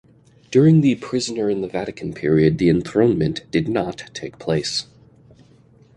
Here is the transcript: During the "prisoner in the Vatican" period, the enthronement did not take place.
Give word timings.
During 0.49 0.81
the 0.81 0.95
"prisoner 0.95 1.47
in 1.47 1.61
the 1.61 1.67
Vatican" 1.67 2.11
period, 2.13 2.57
the 2.57 2.69
enthronement 2.69 3.41
did 3.51 3.69
not 3.69 4.05
take 4.15 4.39
place. 4.39 4.87